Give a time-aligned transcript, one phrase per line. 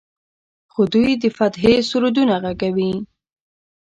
[0.71, 2.93] خو دوی د فتحې سرودونه غږوي.